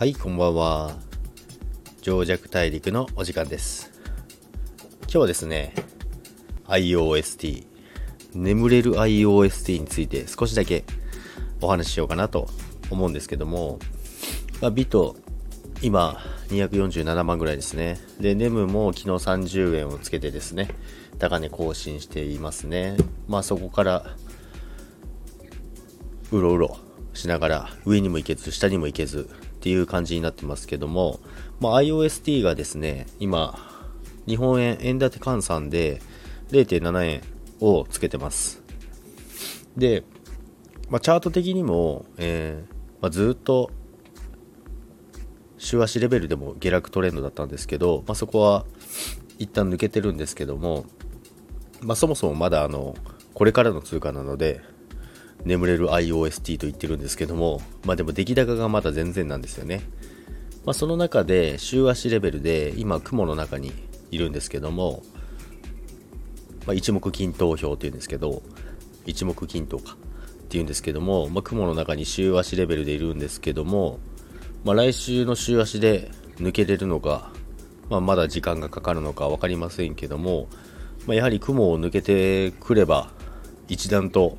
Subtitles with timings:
[0.00, 0.96] はい、こんばんは。
[2.00, 3.92] 上弱大陸のお時間です。
[5.02, 5.74] 今日はですね、
[6.68, 7.66] IOST、
[8.32, 10.84] 眠れる IOST について少しだけ
[11.60, 12.48] お話ししようかなと
[12.88, 13.78] 思うんですけども、
[14.62, 15.16] まあ、ビト、
[15.82, 16.16] 今
[16.48, 17.98] 247万ぐらいですね。
[18.18, 20.70] で、ネムも昨日30円をつけてですね、
[21.18, 22.96] 高値更新していますね。
[23.28, 24.16] まあそこから、
[26.32, 26.78] うろうろ
[27.12, 29.28] しながら上にも行けず下にも行けず
[29.60, 31.20] っていう感じになってますけども、
[31.60, 33.58] まあ、IOST がですね今
[34.26, 36.00] 日本円円建て換算で
[36.50, 37.22] 0.7円
[37.60, 38.62] をつけてます。
[39.76, 40.02] で、
[40.88, 43.70] まあ、チャート的にも、えーまあ、ずっと
[45.58, 48.64] 週足レベルでも下落トレンドだったんですけど、まあ、そこは
[49.38, 50.86] 一旦抜けてるんですけども、
[51.82, 52.96] まあ、そもそもまだあの
[53.34, 54.62] これからの通貨なので
[55.44, 59.82] 眠れる IOST と言ってるんですけども、まあでも出来高がまだ全然なんですよね。
[60.64, 63.72] まあその中で週足レベルで今雲の中に
[64.10, 65.02] いるんですけども、
[66.66, 68.42] まあ、一目均等表っていうんですけど、
[69.06, 69.96] 一目均等か
[70.44, 73.98] っていうんですけども、まあ、雲の中に週足レベルでいるんですけども、
[74.64, 77.32] まあ、来週の週足で抜けれるのか、
[77.88, 80.48] まあ、まだ時間がかかるのか分かりませんけども、
[81.06, 83.10] まあ、やはり雲を抜けてくれば
[83.68, 84.36] 一段と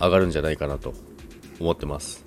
[0.00, 0.94] 上がるんじゃないかなと
[1.60, 2.24] 思ってます。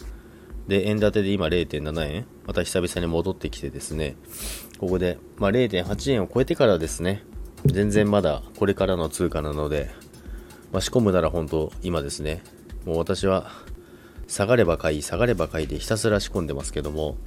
[0.67, 4.15] で、円建てで今0.7円、また久々に戻ってきてですね、
[4.79, 7.23] ここで、まあ、0.8円を超えてからですね、
[7.65, 9.89] 全然まだこれからの通貨なので、
[10.71, 12.43] まあ、仕込むなら本当今ですね、
[12.85, 13.51] もう私は
[14.27, 17.17] 下がれば買い、下がれば買いでひたすら仕込んでますけども、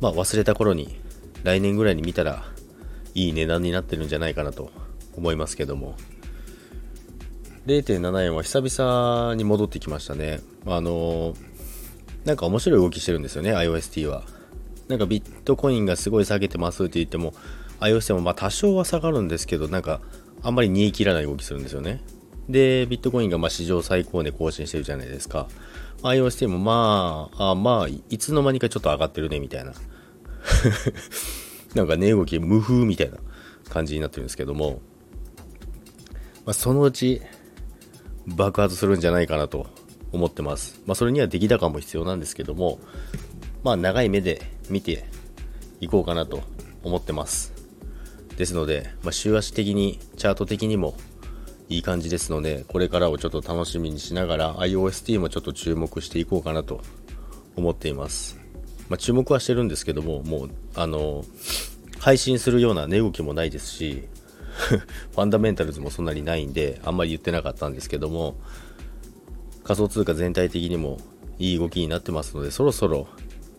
[0.00, 1.00] まあ忘れた頃に
[1.44, 2.44] 来年ぐらいに見たら
[3.14, 4.70] いい値段になってるんじゃないかなと
[5.16, 5.96] 思いますけども、
[7.66, 10.40] 0.7円は久々に戻ってきましたね。
[10.66, 11.34] あの
[12.24, 14.22] なんか面白い動きしてるんですよね、IOST は。
[14.88, 17.32] なんかビットコインがすごい下げてますって言っても、
[17.80, 20.00] IOST もまあ多少は下がるんですけど、なんか
[20.42, 22.02] あんまり煮え切らない動きするんですよね。
[22.48, 25.48] で、ビットコインがまあ史上最高値更新してるじゃないですか。
[26.02, 29.72] IOST もまあ、あまあ、いつの間にかちょっと上がってるね、みたいな。
[31.74, 33.16] なんか値動き無風みたいな
[33.70, 34.82] 感じになってるんですけども、
[36.44, 37.22] まあ、そのうち
[38.26, 39.66] 爆発するんじゃないかなと
[40.12, 40.80] 思ってます。
[40.86, 42.78] まあ、それには出来高も必要なんですけども、
[43.62, 45.04] まあ、長い目で見て
[45.80, 46.42] いこうかなと
[46.82, 47.52] 思ってます。
[48.36, 50.96] ですので、まあ、週足的に、チャート的にも
[51.68, 56.80] いい感じですので、これからをちょっと楽しみにしながら、IOST もちょっと注目していこうかなと
[57.56, 58.38] 思っています。
[58.88, 61.24] まあ、注目はしてるんですけども、もう、あの、
[62.00, 64.04] 配信するような値動きもないですし、
[65.14, 68.36] ファンダメンタルズもそんなにないんで、あんまり言ってなかったんですけども、
[69.64, 70.98] 仮想通貨全体的にも
[71.38, 73.08] いい動きになってますので、そろそろ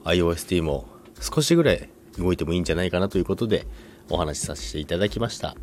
[0.06, 0.88] IOST も
[1.20, 3.66] 少しぐらい動いてもいいんじゃないかなということで
[4.10, 5.56] お話しさせていただきました。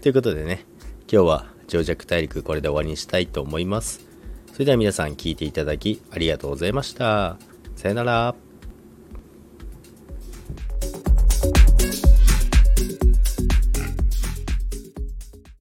[0.00, 0.64] ということでね、
[1.10, 4.06] 今日は上弱大陸これで終わりにしたいと思います。
[4.52, 7.36] それでは皆さん聞いていただきありがとうございました。
[7.76, 8.43] さよなら。